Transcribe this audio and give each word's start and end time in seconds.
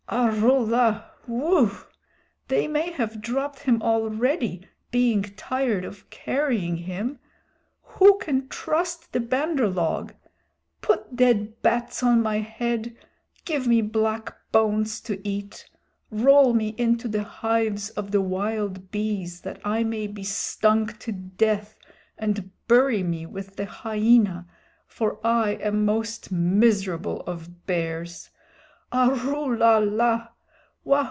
"Arrula! 0.09 1.05
Whoo! 1.25 1.71
They 2.49 2.67
may 2.67 2.91
have 2.91 3.21
dropped 3.21 3.59
him 3.59 3.81
already, 3.81 4.67
being 4.91 5.21
tired 5.21 5.85
of 5.85 6.09
carrying 6.09 6.75
him. 6.75 7.19
Who 7.81 8.17
can 8.17 8.49
trust 8.49 9.13
the 9.13 9.21
Bandar 9.21 9.69
log? 9.69 10.13
Put 10.81 11.15
dead 11.15 11.61
bats 11.61 12.03
on 12.03 12.21
my 12.21 12.39
head! 12.39 12.93
Give 13.45 13.67
me 13.67 13.81
black 13.81 14.35
bones 14.51 14.99
to 15.01 15.25
eat! 15.25 15.69
Roll 16.09 16.53
me 16.53 16.75
into 16.77 17.07
the 17.07 17.23
hives 17.23 17.89
of 17.91 18.11
the 18.11 18.21
wild 18.21 18.91
bees 18.91 19.39
that 19.41 19.61
I 19.63 19.85
may 19.85 20.07
be 20.07 20.25
stung 20.25 20.87
to 20.87 21.13
death, 21.13 21.77
and 22.17 22.51
bury 22.67 23.01
me 23.01 23.25
with 23.25 23.55
the 23.55 23.65
Hyaena, 23.65 24.45
for 24.85 25.25
I 25.25 25.51
am 25.51 25.85
most 25.85 26.33
miserable 26.33 27.21
of 27.21 27.65
bears! 27.65 28.27
Arulala! 28.93 30.31